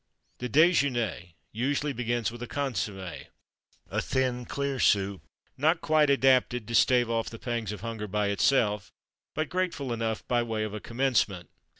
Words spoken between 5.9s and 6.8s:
adapted to